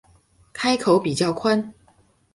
[0.51, 1.71] 开口比较宽